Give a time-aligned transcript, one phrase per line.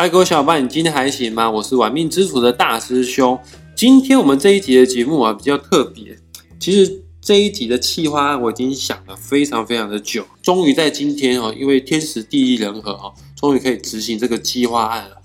[0.00, 1.50] 嗨，各位小伙伴，你今天还行吗？
[1.50, 3.38] 我是玩命之主的大师兄。
[3.76, 6.16] 今天我们这一集的节目啊比较特别。
[6.58, 15.16] 其实这一集的企划案我已经想了非常非常的久，终于在今天哦，因为天时地利人和哦，终于可以执行这个计划案了。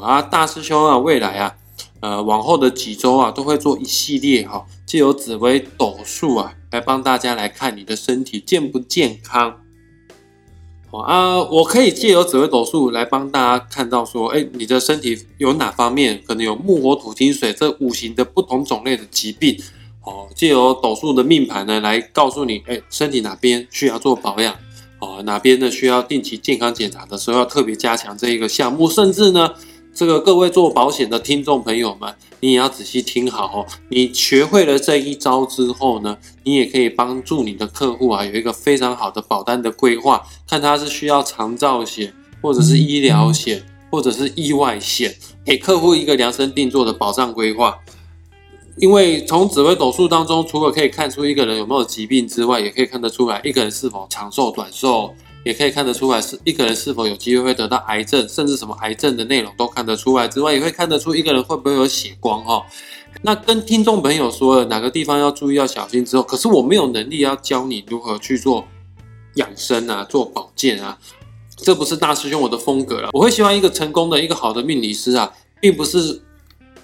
[0.00, 1.54] 啊，大师兄啊，未来啊，
[2.00, 9.60] 呃，往后的几周啊，都会做一系列哈，借由紫薇斗数啊，来帮大家来看你的身体健不健康。
[11.02, 19.56] 啊，我可以借由紫微斗数来帮大家看到说，哎，你的身体有哪方面可能有木火土金水这五行的不同种类的疾病，
[20.02, 24.54] 哦，借由斗数的命盘呢来告诉你，哎，身体哪边需要做保养，
[24.98, 29.50] 哦，哪边呢需要定期健康检查的时候要特别加强这一个项目，甚至呢。
[29.94, 33.66] 这个各位做保险的听众朋友们，你也要仔细听好哦。
[33.90, 40.26] 你学会了这一招之后呢，你也可以帮助你的客户啊，有一个非常好的保单的规划。
[40.48, 47.78] 看他是需要长照险，或者是医疗险，或者是意外险，给客户一个量身定做的保障规划。
[48.78, 55.14] 因为从紫微斗数当中，除了可以看出一个人有没有疾病之外，也可以看得出来一个人是否长寿短寿。
[55.44, 62.64] 也可以看得出来是一个人是否有机会会得到癌症，甚至什么癌症的内容都看得出来之外，也会看得出一个人会不会有血光哈。
[63.22, 68.66] 那跟听众朋友说了哪个地方要注意要小心之后，可是我没有能力要教你如何去做
[69.34, 70.98] 养生啊，做保健啊，
[71.56, 73.10] 这不是大师兄我的风格了。
[73.12, 76.22] 我会希望一个成功的一个好的命理师啊，并不是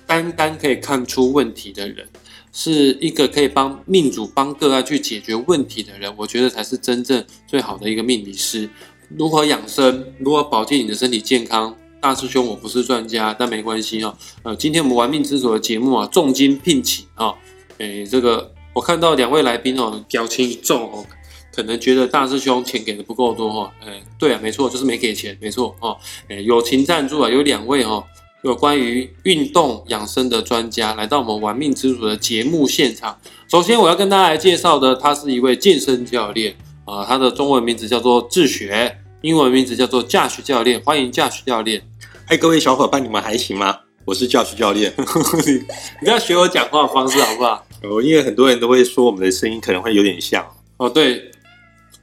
[0.06, 2.06] 单单可以看出问题的人。
[2.52, 8.68] 是一个可以帮命主、帮个案去解决问题的人，我觉得才是真正最好的一个命理师。
[9.16, 11.76] 如何养生，如何保健你的身体健康？
[12.00, 14.16] 大师兄，我不是专家，但没关系哈。
[14.42, 17.34] 呃，今天我们玩命之主的节目啊，重金聘请啊，
[17.76, 21.04] 诶，这个我看到两位来宾哦，表情一重哦，
[21.54, 23.72] 可能觉得大师兄钱给的不够多哈。
[23.84, 25.94] 诶，对啊，没错，就是没给钱，没错哦。
[26.28, 28.02] 诶，友情赞助啊，有两位哦。
[28.42, 33.18] 有关于运动养生的专家来到我们玩命之主的节目现场。
[33.48, 36.56] 首先，我要跟大家来介绍的，他是一位健身教练
[36.86, 40.80] 啊，他的中文名字叫做智学，英文名字叫做 Josh 教练。
[40.80, 41.82] 欢迎 Josh 教练。
[42.24, 43.78] 嗨，各位小伙伴，你们还行吗？
[44.06, 44.90] 我是 Josh 教练。
[46.00, 47.66] 你不要学我讲话的方式好不好？
[47.82, 50.42] 哦，因为很多人都会说我们的声音可能会有点像。
[50.78, 51.30] 哦，对。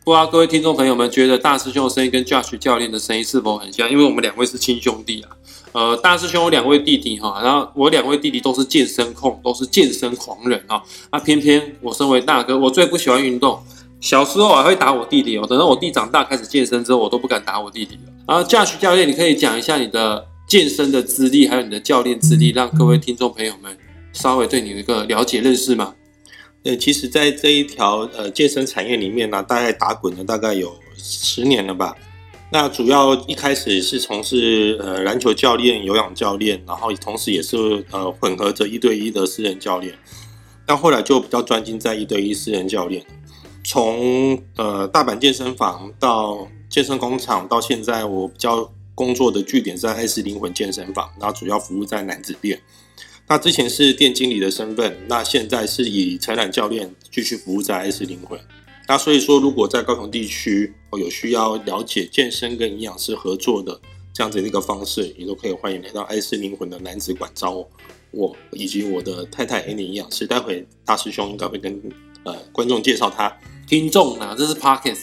[0.04, 3.90] 不知道各位听众朋友们觉得大师兄的声音跟 Josh 教练的声音是否很像？
[3.90, 5.36] 因为我们两位是亲兄弟啊。
[5.74, 10.82] 呃，大师兄有两位弟弟哈，然后我两位弟弟都是健身控，都是健身狂人啊。
[11.12, 13.60] 那偏偏我身为大哥，我最不喜欢运动。
[14.00, 18.02] 小时候还会打我弟弟哦，等到我弟长大开始健身之后，我都不敢打我弟弟了。
[18.28, 23.78] 然后驾驶教练，你可以讲一下你的健身的资历，还有你的教练资历，让各位听众朋友们
[24.14, 25.94] 稍微对你有一个了解认识吗？
[26.64, 31.96] 呃，其实，在这一条呃健身产业里面呢，大概打滚了大概有十年了吧。
[32.50, 39.94] 那主要一开始是从事呃篮球教练、有氧教练，然后同时也是呃混合着一对一的私人教练。
[40.66, 43.06] 那后来就比较专精在一对一私人教练。
[43.66, 52.62] 从呃大阪健身房到健身工厂，到现在我比较工作的据点在爱思灵魂健身房，然后主要服务在男子店。
[53.28, 58.40] 那之前是店经理的身份，那现在是以承揽教练继续服务在爱思灵魂。
[58.88, 63.80] 那所以说，如果在高雄地区有需要了解健身跟营养师合作的
[64.14, 67.68] 这样子的一个方式，也都可以欢迎来到爱思灵魂的男子馆找
[68.12, 70.26] 我以及我的太太 Annie 营养师。
[70.26, 71.82] 待会大师兄应该会跟
[72.24, 73.36] 呃观众介绍他。
[73.68, 75.00] 听众啊，这是 Parkes。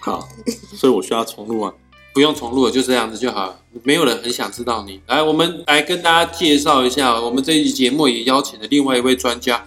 [0.00, 0.28] 好，
[0.76, 1.72] 所以我需要重录啊？
[2.12, 3.58] 不用重录了，就这样子就好。
[3.82, 5.00] 没有人很想知道你。
[5.06, 9.64] 来，我们来跟大家介绍一下，我们这一期节目也邀请了另外一位专家。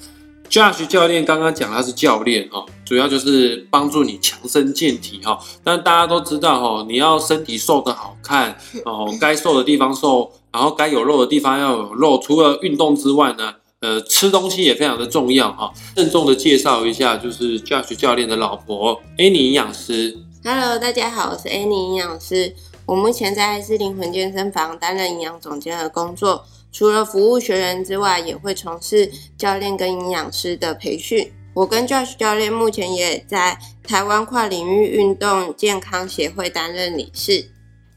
[0.47, 5.40] Josh 教练刚刚讲他是教练哈，主要就是帮助你强身健体哈。
[5.63, 12.19] 但大家都知道哈，你要身体瘦的好看哦，该瘦的地方瘦，然后该有肉的地方要有肉。
[12.19, 15.73] 除了运动之外呢，呃，吃东西也非常的重要哈。
[15.96, 20.17] 郑重的介绍一下，就是 Josh 教练的老婆 Annie 营养师。
[20.44, 22.56] Hello，大家好，我是 Annie 营养师。
[22.85, 26.46] 我目前在爱思灵魂健身房担任营养总监的工作。
[26.72, 31.31] 除了服务学员之外，也会从事教练跟营养师的培训。
[31.55, 37.49] 我跟 Josh 教练目前也在台湾跨领域运动健康协会担任理事。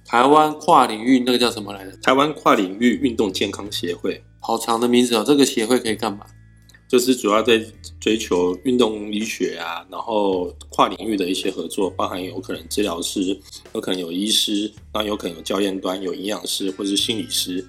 [0.05, 1.90] 台湾跨领域那个叫什么来着？
[2.00, 5.25] 台湾跨领域运动健康协会，好长的名字哦。
[5.26, 6.25] 这个协会可以干嘛？
[6.88, 7.60] 就是主要在
[7.99, 13.37] 追求运动医学啊，然后跨领域的一些合作，包含有可能治疗师，
[13.75, 17.66] 有可能有医师，然后有可能有教练端，有营养师或者是心理师。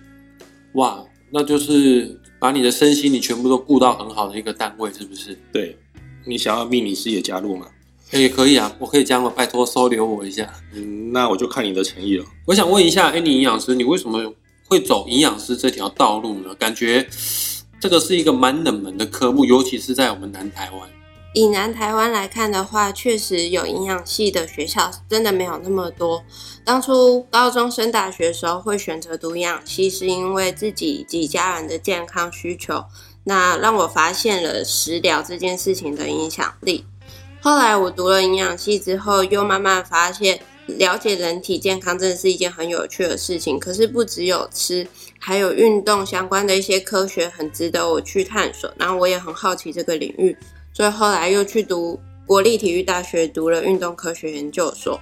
[0.75, 5.38] 哇，那就是把你的身心你全部都顾到很好的一个单位，是不是？
[5.51, 5.77] 对，
[6.25, 7.68] 你想要命理师也加入吗？
[8.12, 9.31] 也可以啊，我可以加吗？
[9.36, 10.51] 拜托收留我一下。
[10.74, 12.25] 嗯，那我就看你的诚意了。
[12.47, 14.33] 我想问一下，哎，你营养师，你为什么
[14.65, 16.56] 会走营养师这条道路呢？
[16.56, 17.07] 感觉
[17.80, 20.89] 这个是一个蛮冷门的科目，尤其是在我们南台湾。
[21.39, 26.21] 以南台湾来看的话，确实有营养系的学校真的没有那么多。
[26.65, 32.83] 当初高中升大学的时候会选择读营养系，是因为自己及家人的健康需求。
[33.24, 36.83] 那让我发现了食疗这件事情的影响力。
[37.39, 43.57] 后来我读了营养系之后，又慢慢发现了解人体健康真的是一件很有趣的事情。
[43.57, 44.86] 可是不只有吃，
[45.18, 48.69] 还有运动相关的一些科学，很值得我去探索。
[48.77, 50.36] 然后我也很好奇这个领域。
[50.80, 54.98] 所以后来又去读国立体育大学，读了运动科学研究所。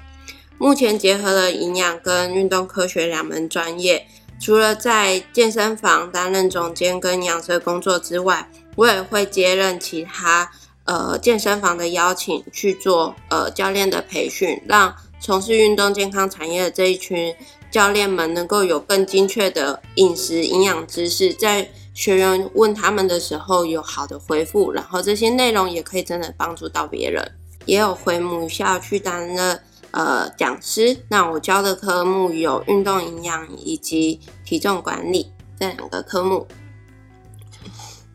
[0.58, 4.04] 目前结合了营养跟运动科学两门专业。
[4.42, 10.50] 除了在健身房担任总监跟养生工作之外，我也会接任其他
[10.86, 17.32] 呃健身房的邀请去做呃教练的培训，让从事运动健康产业的这一群
[17.70, 21.70] 教练们能够有更精确的饮食营养知识，在。
[21.98, 27.28] 学员问他们的时候有好的回复，然后这些内容也可以真的帮助到别人。
[27.66, 29.60] 也有回母校去担任
[29.90, 30.96] 呃讲师。
[31.10, 36.48] 那我教的科目有运动营养以及体重管理这两个科目。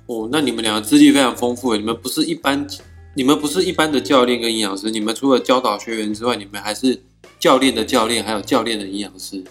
[0.06, 2.64] 哦，那你们两个资历非常丰富，你们不是一般，
[3.14, 7.02] 你们不是一般的教练跟营养师，你们除了教导学员之外，你们还是
[7.40, 9.42] 教练的教练，还有教练的营养师。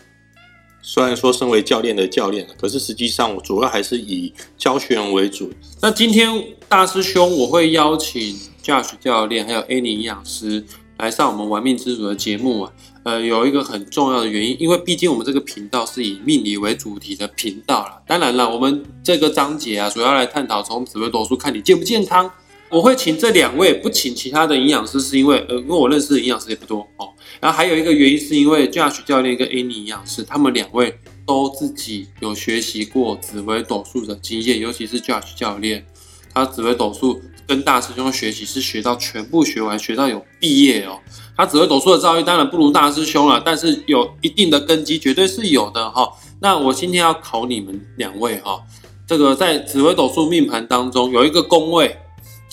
[0.82, 5.52] 虽然说身为教练的教练，可是实际上我主要还是以教学员为主。
[5.82, 6.30] 那今天
[6.68, 10.66] 大师兄，我会邀请 Josh 教练还有 Annie 营养师
[10.98, 12.74] 来上我们玩命之主的节目啊。
[13.04, 18.00] 呃，有一个很重要的原因，因为毕竟我们这个频道是以命理为主题的频道了。
[18.06, 22.32] 当然了，我们这个章节啊，主要来探讨从紫微斗数看你健不健康。
[22.72, 27.10] 我会请这两位，不请其他的营养师，是因为呃，因为我认识的营养师也不多哦。
[27.42, 35.86] 然后还有一个原因，是因为 Josh 教练跟 Annie 营养师，他们两位都自己有学习过紫微斗数的经验，尤其是 Josh 教练，
[36.34, 40.98] 他紫微斗数跟大师兄学习是学到全部学完，学到有毕业哦。
[41.36, 46.10] 他紫微斗数的造诣当然不如大师兄了，但是有一定的根基，绝对是有的哈。
[46.40, 48.62] 那我今天要考你们两位哈，
[49.06, 51.98] 这个在紫微斗数命盘当中有一个宫位。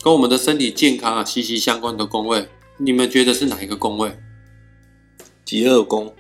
[0.03, 2.49] 跟我们的身体健康啊息息相关的宫位，
[2.79, 4.17] 你们觉得是哪一个宫位？
[5.45, 6.15] 极恶宫。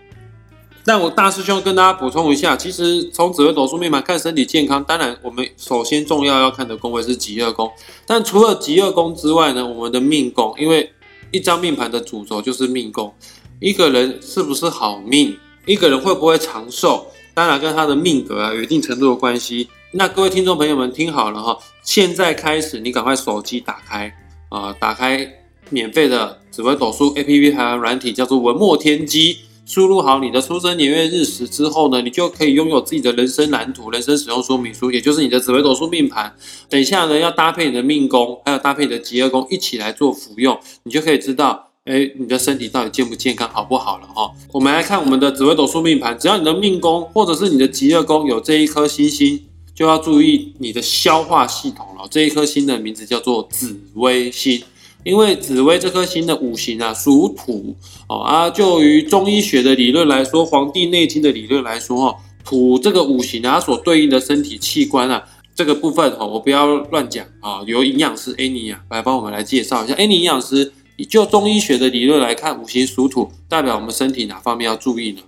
[0.84, 7.70] 但我大师兄跟大家补充一下，其实从紫微斗数命盘看身体健康，当然我们首先重要要看的宫位是极恶宫。
[8.06, 10.90] 但除了极恶宫之外呢，我们的命宫，因为
[11.30, 13.14] 一张命盘的主轴就是命宫，
[13.60, 15.36] 一个人是不是好命，
[15.66, 19.68] 一个人会不会长寿，当然跟他的命格啊有一定程度的关系。
[19.92, 24.12] 那各位听众朋友们听好了哈，现在开始你赶快手机打开
[24.50, 25.26] 啊，打开
[25.70, 36.36] 免费的紫微斗数 A P P 还有软体，叫做文墨天机，输入好你的出生年月日时之后呢，你就可以拥有自己的人生蓝图、人生使用说明书，也就是你的紫微斗数命盘。
[36.68, 44.30] 等一下呢，要搭配你的命宫，还有搭配你的吉厄宫一起来做服用，你就可以知道，哎，你的身体到底健不健康，好不好了哈。
[44.52, 49.44] 我们来看我们的紫微斗数命盘，只要你的命宫或者是你的吉厄宫有这一颗星星。
[49.78, 52.04] 就要注意你的消化系统了。
[52.10, 54.60] 这一颗星的名字叫做紫微星，
[55.04, 57.76] 因为紫微这颗星的五行啊属土
[58.08, 58.50] 哦啊。
[58.50, 65.24] 就于中医学的理论来说，《黄帝内经》的理论来说，哈，土这个五行啊，所对应的身体器官啊，
[65.54, 67.62] 这个部分哈，我不要乱讲啊。
[67.64, 69.94] 由营养师 Annie 啊来帮我们来介绍一下。
[69.94, 70.72] Annie 营养师，
[71.08, 75.20] 就中医学的理论来看，五行属土，代表我们身体哪方面要注意呢？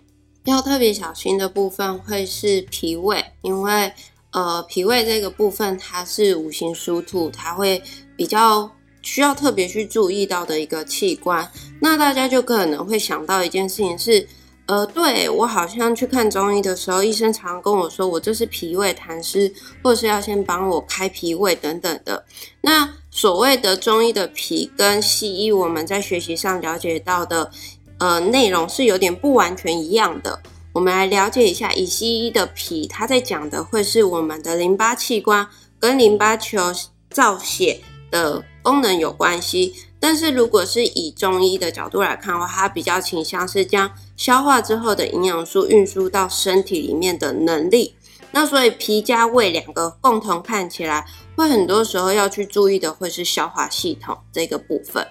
[0.46, 3.92] 要特别小心的部分会是脾胃，因为。
[4.32, 7.82] 呃，脾胃这个部分，它是五行属土，它会
[8.16, 8.70] 比较
[9.02, 11.50] 需要特别去注意到的一个器官。
[11.80, 14.28] 那大家就可能会想到一件事情是，
[14.66, 22.24] 呃，对我好像去看中医的时候，医生常跟我说，我这是脾胃痰湿，或是要先帮我开脾胃等等的。
[22.60, 27.50] 那所谓的中医的脾跟西医我们在学习上了解到的，
[27.98, 30.40] 呃，内容是有点不完全一样的。
[30.72, 35.48] 我们来了解一下，以西医的脾，它在讲的会是我们的淋巴器官
[35.80, 36.72] 跟淋巴球
[37.10, 39.74] 造血的功能有关系。
[39.98, 47.94] 但是如果是以中医的角度来看的话，它比较倾向是将消化之后的营养素运输到身体里面的能力。
[48.30, 55.04] 那所以脾加胃两个共同看起来，会很多时候要去注意的会是消化系统这个部分。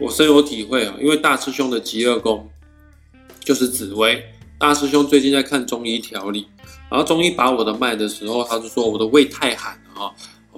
[0.00, 2.50] 我深有体会啊，因为大师兄的极恶宫
[3.38, 4.22] 就是紫薇。
[4.58, 6.46] 大师兄最近在看中医调理，
[6.90, 10.12] 然后中医把我的脉的时候，他就说我的胃太寒了啊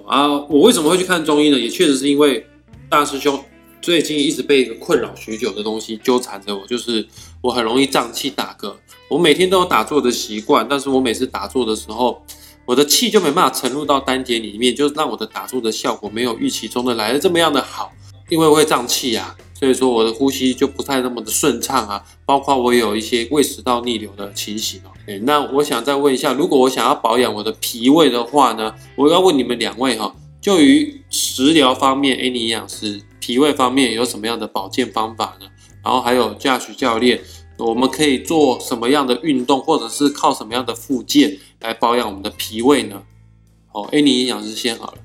[0.07, 0.27] 啊！
[0.49, 1.59] 我为什么会去看中医呢？
[1.59, 2.45] 也确实是因为
[2.89, 3.43] 大师兄
[3.81, 7.05] 最近一直被一个困扰许久的东西纠缠着我，就是
[7.41, 8.73] 我很容易胀气打嗝。
[9.09, 12.23] 我每天都有打坐的习惯，但是我每次打坐的时候，
[12.65, 17.91] 我的气就没办法沉入到丹田里面，就让我的打坐的效果没有预期中的来的这么样的好，
[18.29, 24.91] 因为会胀气啊，所以说我的呼吸就不太那么的顺畅啊，包括我有一些胃食道逆流的情形哦。
[25.07, 35.47] 诶那我想再问一下，如果我想要保养我的脾胃的话呢，我要问你们两位哈、就于食疗方面，A 你营养师脾胃方面有什么样的保健方法呢？
[35.83, 37.19] 然后还有驾驶教练，
[37.57, 43.01] 我们可以做什么样的运动，或者是靠什么样的附件来保养我们的脾胃呢？
[43.67, 44.97] 好，A 你营养师先好了。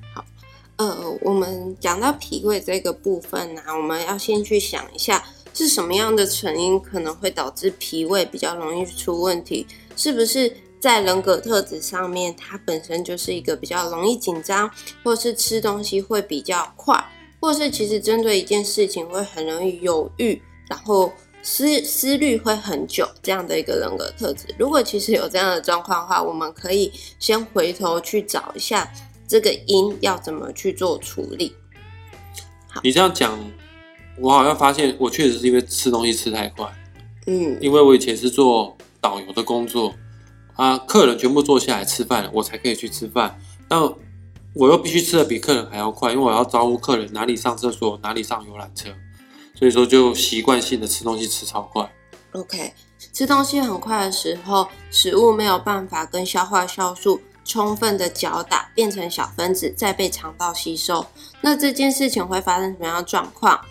[0.77, 9.65] 呃，我们讲到脾胃这个部分呢、我们要先去想一下是什么样的成因可能会导致脾胃比较容易出问题，
[9.95, 14.69] 是不是在人格特质上面，它本身就是一个比较容易紧张，
[15.01, 17.01] 或是吃东西会比较快，
[17.39, 21.09] 或是其实针对一件事情会很容易犹豫，然后
[21.41, 24.53] 思思虑会很久这样的一个人格特质。
[24.59, 28.91] 如果其实有这样的状况的话，我们可以先回头去找一下
[29.27, 31.55] 这个音要怎么去做处理。
[32.83, 33.39] 你这样讲，
[34.19, 36.69] 我好像发现我确实是因为吃东西吃太快，
[37.27, 39.93] 嗯，因为我以前是做导游的工作，
[40.55, 43.39] 啊，客人全部坐下来吃饭，我才可以去吃饭。
[43.67, 43.81] 但
[44.53, 48.89] 我又必须吃的比客人还要快，因为我要招呼客人哪里上厕所，哪里上游览车，
[49.53, 51.89] 所以说就习惯性的吃东西吃超快。
[52.31, 52.73] OK，
[53.13, 61.05] 吃东西很快的时候，食物没有办法跟消化酵素充分的搅打，变成小分子，再被肠道吸收。
[61.41, 63.61] 那这件事情会发生什么样的状况？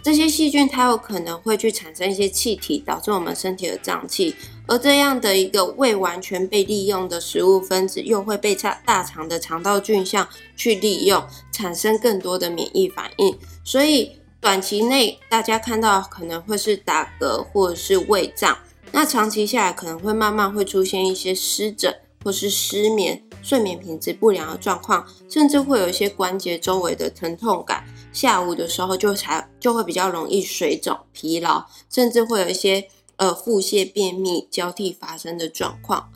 [0.00, 4.36] 这些细菌它有可能会去产生一些气体，导致我们身体的胀气。
[4.66, 13.36] 而这样的一个未完全被利用的食物分子，又会被大大肠的肠道菌相去利用，产生更多的免疫反应。
[13.64, 18.56] 所以短期内大家看到可能会是打嗝或者是胃胀，
[18.92, 21.94] 那长期下来可能会慢慢会出现一些湿疹
[22.28, 27.82] 或是失眠、睡眠品质不良的状况，甚至会有一些关节周围的疼痛感。
[28.12, 36.12] 下午的时候就才就会比较容易水肿、疲劳，甚至会有一些呃腹泻、便秘交替发生的状况。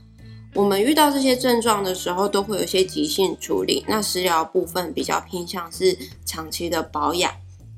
[0.54, 3.82] 我们遇到这些症状的时候，都会有一些急性处理。
[3.88, 7.32] 那食疗部分比较偏向是长期的保养。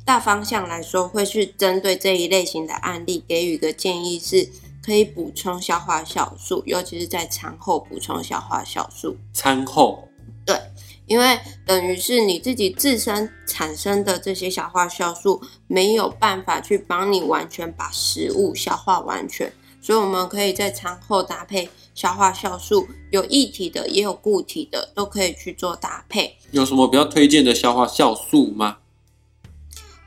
[0.05, 4.51] 大方向来说，会去针对这一类型的案例给予一个建议，是
[4.85, 9.17] 可以补充消化酵素，尤其是在餐后补充消化酵素。
[9.33, 10.09] 餐后，
[10.45, 10.61] 对
[11.07, 19.51] 因为等于是你自己自身产生的这些消化酵素没有办法去帮你完全把食物消化完全，
[19.81, 26.37] 所以我们可以在餐后搭配消化酵素，有液体的也有固体的，都可以去做搭配。
[26.51, 28.79] 有什么比较推荐的消化酵素吗？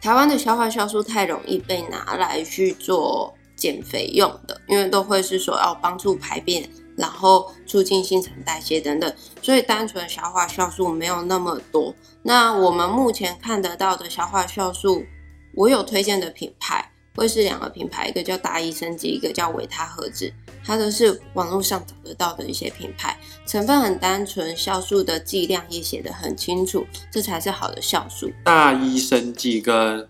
[0.01, 11.93] 台湾的消化酵素太容易被拿来去做减肥用的，因为都会是说要帮助排便，然后促进新陈代谢等等，所以单纯消化酵素没有那么多。
[12.21, 15.03] 那我们目前看得到的消化酵素，
[15.55, 20.31] 我有推荐的品牌会是两个品牌，一个叫大益生机，一个叫维他盒子，
[20.63, 28.31] 它都是网络上找得到的一些品牌，成分很单纯，酵素的剂量也写得很清楚，这才是好的酵素。
[28.43, 30.07] 大医生剂跟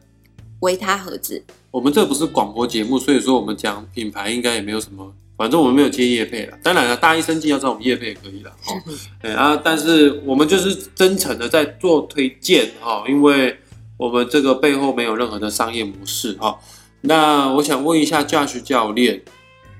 [0.59, 1.43] 维他盒子。
[1.77, 6.57] 我们这不是广播节目，所以说我们讲品牌应该也没有什么，反正我们没有接业配了。
[6.63, 8.73] 当然了，大一生剂要找我们业配也可以了，哦，
[9.21, 13.55] 对啊，但是我们就是真诚的在做推荐哈、哦，因为
[13.95, 16.57] 我们这个背后没有任何的商业模式哈、哦。
[17.01, 19.21] 那我想问一下 Josh 教练，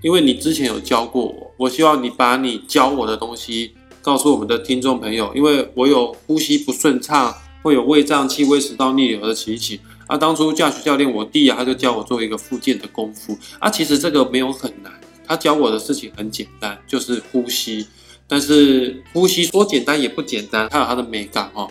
[0.03, 3.73] 因为你之前有教过我，我希望你把你教我的东西
[4.03, 9.79] 告诉我们的听众朋友，因为我有呼吸不顺畅，会有胃胀气、胃食道逆流的情形。
[10.07, 13.69] 啊，当初驾驶教练我弟啊，他就教我做一个复健的功夫啊。
[13.69, 14.91] 其实这个没有很难，
[15.25, 17.87] 他教我的事情很简单，就是呼吸。
[18.29, 21.69] 但是呼吸说简单也不简单，它有它的美感哦。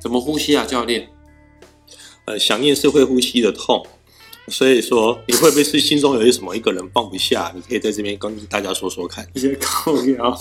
[0.00, 1.08] 怎么呼吸啊，教练？
[2.24, 3.84] 呃，想念是会呼吸的痛，
[4.46, 7.50] 所以说你会不会是心中有一什么一个人放不下？
[7.52, 9.26] 你可以在这边跟大家说说看。
[9.34, 10.38] 一些靠腰。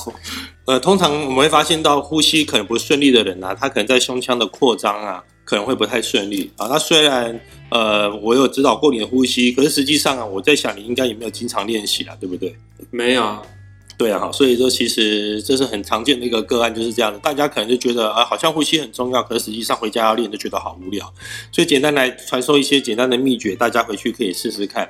[0.65, 6.67] 呃，通常我们会发现到呼吸可能不顺利的人啊，他可能在胸腔的扩张啊，可能会不太顺利啊。
[6.67, 7.39] 那虽然
[7.69, 12.53] 呃我有指导过你的呼吸，可是实际上啊，我在想你应该也没有经常练习啊，对不对？
[12.91, 13.41] 没有，
[13.97, 17.17] 对啊，所以说其实这是很常见的一个个案，就是这样的。
[17.19, 21.13] 大家可能就觉得啊，好像呼吸很重要，可是实际上回家要练就觉得好无聊。
[21.51, 24.89] 所以简单来传授一些简单的秘诀，大家回去可以试试看。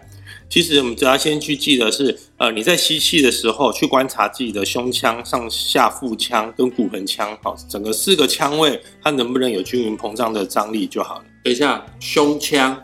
[0.49, 11.25] 其实我们只要先去记得是，呃，你在吸气的时候去观察自己的胸腔、上下腹腔跟骨盆腔，好，整个四个腔位它能不能有均匀膨胀的张力就好了。
[11.43, 12.81] 等一下，胸腔，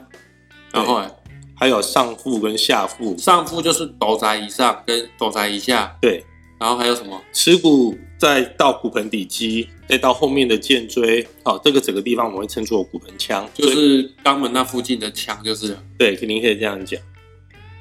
[0.73, 1.09] 然后哎，
[1.55, 6.23] 还有上腹跟下腹，上腹就是斗宅以上跟斗宅以下，对，
[6.59, 7.21] 然后还有什么？
[7.31, 16.99] 耻骨再到骨盆底肌，再到后面的肩椎，好，这个整个地方我们会称作骨盆腔，就是肛门那附近的腔，就是了对，肯定可以这样讲。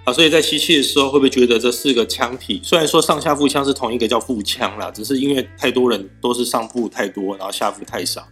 [0.05, 8.27] 好，所以在吸气的时候，会不会觉得这四个腔体，虽然说上下腹腔是同一个叫腹腔啦，只是因为太多人都是上腹太多，然后下腹太少，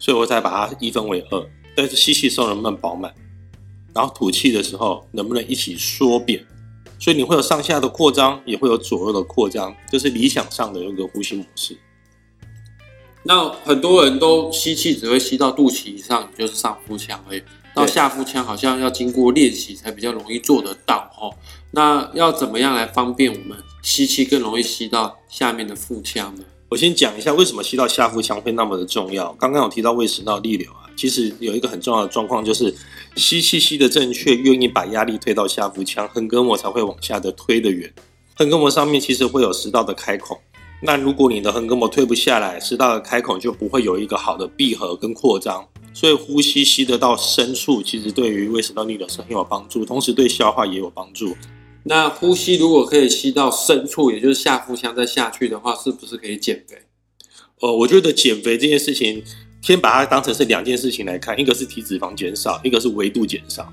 [0.00, 1.46] 所以我才把它一分为二。
[1.76, 3.14] 但是吸气的时候能不能饱满，
[3.94, 6.44] 然后吐气的时候能不能一起缩扁？
[6.98, 11.78] 所以你会有上下的扩张，也会有左右的扩张，这是理想上的一个呼吸模式。
[13.22, 17.42] 那很多人都吸气只会吸到肚脐以上，就是上腹腔而已。
[17.74, 21.32] 到下腹腔好像要经过练习才比较容易做得到哦。
[21.70, 26.44] 那要怎么样来方便我们吸气更容易吸到下面的腹腔呢？
[26.68, 29.32] 我先讲一下为什么吸到下腹腔会那么的重要。
[29.34, 32.74] 刚刚有提到胃食道逆流啊，其实有一个很重要的状况就是
[33.16, 37.92] 吸气吸的正确，愿意把压力推到下腹腔，横膈膜才会往下的推得远。
[38.34, 40.38] 横膈膜上面其实会有食道的开孔，
[40.80, 45.68] 那如果你的横膈膜推不下来，食道的开孔就不会有一个好的闭合跟扩张。
[45.94, 51.36] 所以呼吸吸得到深处，其实对于胃食道逆流是很有帮助，同时对消化也有帮助。
[51.84, 56.78] 那呼吸如果可以吸到深处，也就是下腹腔再下去的话，是不是可以减肥？
[57.60, 59.22] 呃，我觉得减肥这件事情，
[59.60, 63.72] 先把它当成是两件事情来看，一个是体脂肪减少，一个是维度减少。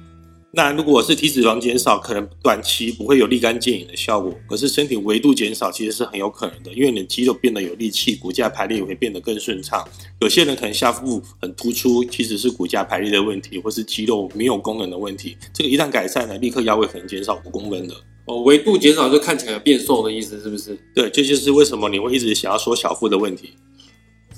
[0.52, 9.88] 那如果是体脂肪减少，可能短期不会有立竿见影的效果，可是身体维度减少其实是很有可能的，因为你的肌肉变得有力气，骨架排列也会变得更顺畅。
[10.22, 15.38] 有些人可能下腹部很突出，其实是骨架排列的问题，或是肌肉没有功能的问题。
[15.54, 17.94] 这个一旦改善了，立刻腰围可能减少五公分的。
[18.26, 20.76] 哦，维度减少就看起来有变瘦的意思，是不是？
[20.96, 23.54] 对，这就是为什么你会一直想要缩小腹的问题。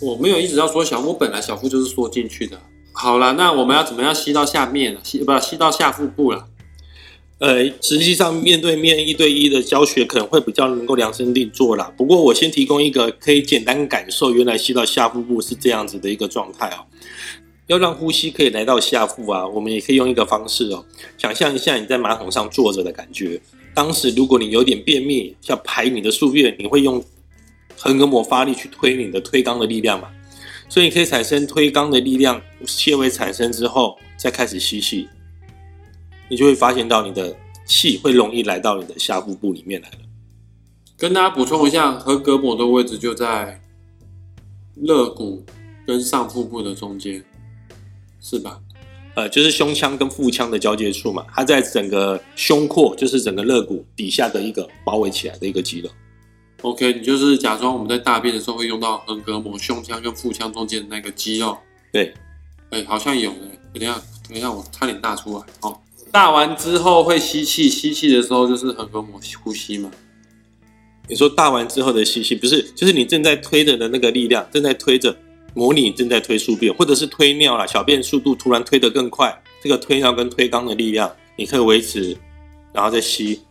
[0.02, 2.60] 我没有一直要缩小，我本来小腹就是缩进去的。
[2.94, 4.98] 好了，那我们要怎么样吸到下面？
[5.04, 6.48] 吸不吸到下腹部了？
[7.40, 11.92] 呃，实际上面对面一对一的教学可能会比较能够量身定做啦。
[11.98, 16.86] 不过我先提供一个可以简单感受，原来吸到下腹部是这样子的一个状态哦。
[17.66, 20.86] 要让呼吸可以来到下腹啊，我们也可以用一个方式哦，
[21.18, 23.42] 想象一下你在马桶上坐着的感觉。
[23.74, 27.04] 当时如果你有点便秘，要排你的宿便，你会用
[27.78, 30.10] 横膈膜发力去推你的推肛的力量嘛？
[30.72, 35.10] 所以你可以产生推肛的力量，纤维产生之后再开始吸气。
[36.30, 39.98] 你就会发现到你的气会容易来到你的下腹部里面来了。
[40.96, 43.60] 跟大家补充一下，横膈膜的位置就在
[44.76, 45.46] 肋骨
[45.86, 47.22] 跟上腹部的中间，
[48.22, 48.62] 是吧？
[49.16, 55.90] 呃，就是胸腔跟腹腔的交界处嘛，它在整个胸廓，就是整个肋骨底下的一个包围起来的一个肌肉。
[56.62, 61.58] OK，你就是假装我们在大便的时候会用到横膈膜、胸腔跟腹腔中间的那个肌肉。
[61.92, 62.14] 对，
[62.70, 65.78] 哎、好像有哎、等一下，等一下，我差点大出来哦。
[66.12, 69.90] 大完之后会吸气，吸气的时候就是横膈膜呼吸嘛。
[71.08, 75.18] 你说大完之后的吸气，不是，就是你正在推着的那个力量，正在推着，
[75.54, 82.16] 模拟正在推宿便，或者是推尿啦，小便速度突然推得更快，这个推尿跟推肛的力量，你可以维持，
[82.72, 83.42] 然后再吸，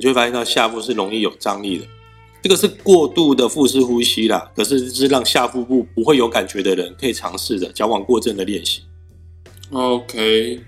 [0.00, 1.84] 你就会发现到下腹是容易有张力的。
[2.40, 8.80] 这个是过度的腹式呼吸啦，可是是让下腹部不会有感觉的人可以尝试的矫枉过正的练习。
[9.70, 10.58] OK，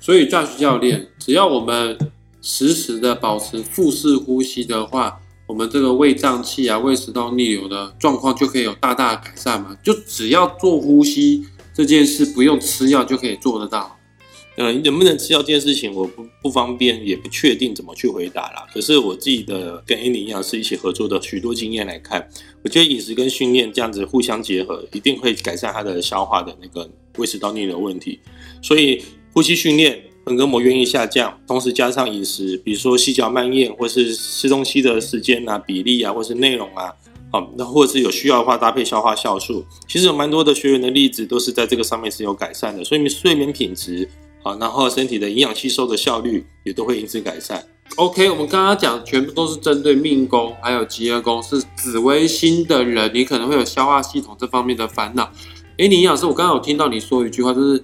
[0.00, 1.98] 所以 Josh 教练，只要我们
[2.40, 9.76] 实时的保持腹式呼吸的话，我们这个胃胀气啊、胃食道逆流的状况就可以有大大的改善嘛。
[9.84, 13.94] 就只要做呼吸这件事，不用吃药就可以做得到。
[14.60, 18.66] 呃，能不能吃药这件事情，我不不方便，也不确定怎么去回答啦。
[18.74, 22.28] 可是我自己的跟 Any 营养师一起合作的许多经验来看，
[22.62, 28.20] 我觉得饮食跟训练这样子互相结合，一定会改善他的消化的那个胃食道逆流问题。
[28.60, 36.92] 所以呼吸训练，横膈膜愿意下降，同时加上饮食，比如说细嚼慢咽，或是吃东西的时间啊、比例啊，或是内容啊，
[37.32, 44.06] 好，那或是有需要的话搭配消化酵素，其实有蛮多的学员的例子都是在这个上面是有改善的，所以睡眠品质
[44.42, 47.64] 啊，然后身体的营养吸收的效率也都会因此改善。
[47.96, 55.30] OK，我们刚刚讲全部都是针对命宫还有吉厄宫是紫微星的人，你可能会有消化系统这方面的烦恼。
[55.76, 57.82] 诶，你营养师，我刚刚有听到你说一句话，就是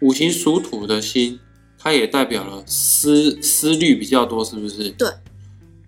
[0.00, 1.40] 五行属土的星，
[1.78, 4.90] 它也代表了思思虑比较多，是不是？
[4.90, 5.08] 对。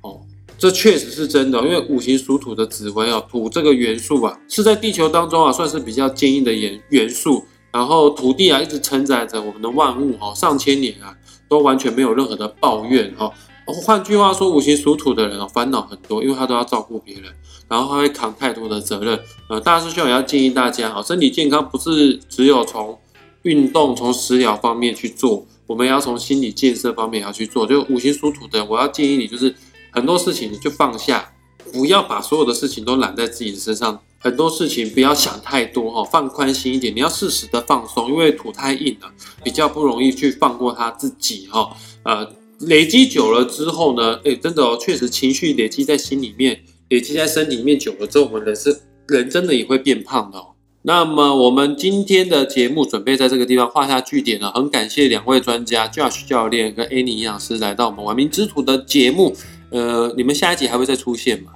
[0.01, 0.21] 哦，
[0.59, 7.45] 这确实是真的，因为五行属土的紫微哦，土这个元素啊，是在地球当中啊，算是比较坚硬的元元素。
[7.77, 11.15] 然后土地啊，一直承载着我们的万物哦，上千年啊，
[11.47, 13.31] 都完全没有任何的抱怨哦。
[13.67, 17.25] 换句话说，五行属土的人哦，烦恼很多，因为他都要照顾别人，
[17.69, 19.21] 然后他会扛太多的责任。
[19.51, 22.99] 呃，大师兄也要建议大家哦，身体健康不是只有从
[23.43, 27.67] 运动从食疗方面去做，我们要从心理建设方面也要去做。
[27.67, 29.55] 就五行属土的人，我要建议你，就是
[29.91, 31.31] 很多事情你就放下，
[31.75, 34.01] 不要把所有的事情都揽在自己的身上。
[34.19, 36.95] 很多事情不要想太多哈，放宽心一点。
[36.95, 39.13] 你要适时的放松，因为土太硬了，
[39.45, 41.71] 比较不容易去放过他自己哈。
[42.03, 42.29] 呃，
[42.61, 50.55] 累积久了之后呢，哎，真的哦，确实情绪累积在心里面，累积在身体里面久了之后，我们人是人真的也会变胖的哦。
[50.83, 59.37] 那么我们今天的节目准备在这个地方画下句点了，很感谢两位专家 Josh 教练跟 Annie 营养师来到我们玩命之徒的节目。
[59.71, 61.53] 呃，你们下一集还会再出现吗？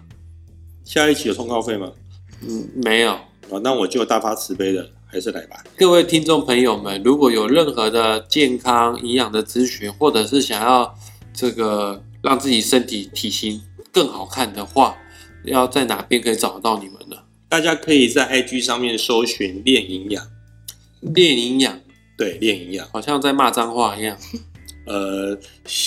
[0.85, 1.93] 下一期有通告费吗？
[2.43, 3.19] 嗯，没有。
[3.49, 5.63] 哦，那我就大发慈悲的，还是来吧。
[5.77, 10.95] 各位听众朋友们，如果有任何的健康营养的咨询，或者是想要
[11.33, 13.61] 这个让自己身体体型
[13.93, 14.97] 更好看的话，
[15.45, 17.17] 要在哪边可以找到你们呢？
[17.49, 20.25] 大家可以在 IG 上面搜寻“练营养
[21.01, 21.81] 练营养，”，
[22.17, 22.87] 对，练营养。
[22.93, 24.17] 好像在骂脏话一样。
[24.87, 25.37] 呃，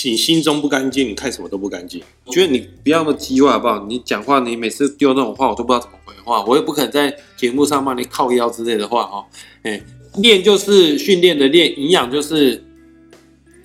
[0.04, 2.02] 你心中不干净，你看什么都不干净。
[2.26, 3.86] 我觉得你不要那么激化好不好？
[3.86, 6.42] 你讲话，你每次丢那种话，我都不知道怎么回话。
[6.44, 9.26] 我也不可能在节目上帮你靠腰之类的话哈。
[9.62, 9.80] 哎，
[10.16, 12.64] 练就是训练的练，营养就是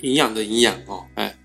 [0.01, 1.03] 营养的营养哦。
[1.15, 1.35] 哎，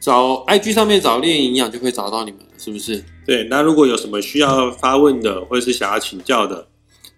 [0.00, 3.02] 找 IG 上面找练营养就可以找到你们了，是不是？
[3.24, 6.66] 对，那如果有什么需要发问的，或者是想要请教的，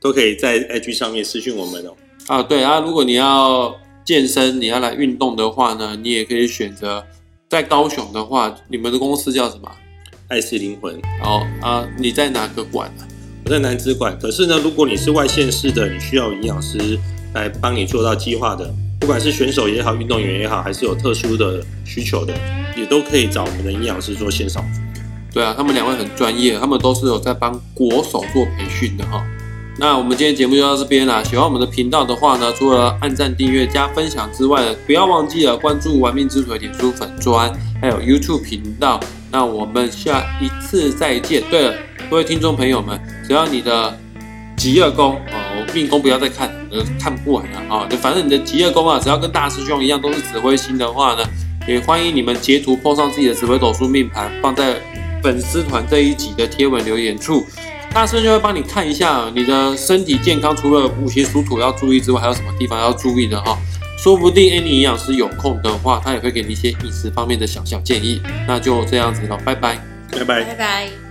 [0.01, 1.97] 都可以在 IG 上面私讯我们哦。
[2.27, 7.05] 啊，对啊，如果你要健身，你要来运动的话呢，你也可以选择
[7.49, 9.71] 在高雄的话，你们的公司叫什么？
[10.29, 10.95] 爱是灵魂。
[11.23, 13.07] 哦啊，你在哪个馆呢？
[13.09, 13.14] 我
[13.45, 14.17] 我在南资馆。
[14.19, 16.99] 可是呢，如果你是外县市的，你需要营养师
[17.35, 22.33] 来帮你做到计划的，不管是选手也好，运动员也好，还是有特殊的需求的，
[22.77, 24.85] 也都可以找我们的营养师做线上服务。
[25.35, 29.23] 对啊，他们两位很专业，他们都是有在帮国手做培训的哈。
[29.77, 31.21] 那我们今天节目就到这边啦。
[31.25, 39.01] 喜欢我们的频道的话呢，除了按赞、订阅、加分享之外，不要忘记了关注“玩命之腿”点书粉砖，还有 YouTube 频道。
[39.33, 41.43] 那我们下一次再见。
[41.51, 41.75] 对了，
[42.15, 42.97] 各位听众朋友们，
[43.27, 43.99] 只要你的
[44.57, 47.89] 极恶宫哦，命宫不要再看，呃，看不完了啊。
[47.91, 51.29] 就反正你的极恶宫啊，只要跟大师兄一样都是紫微星的话呢，
[51.67, 54.77] 也欢迎你们截图 po 上自己的紫微斗数命盘，放在
[55.25, 57.45] 粉丝团这一集的贴文留言处。
[57.93, 63.59] 大师就会帮你看一下你的身体健康，除了五行属土要注意之外，还有什么地方要注意的哈？
[63.99, 68.23] 说不定 any 营养师有空的话，他也会给你一些饮食方面的小小建议。
[68.47, 69.77] 那就这样子了，拜拜。
[70.13, 70.45] 拜拜。
[70.45, 71.04] 拜拜。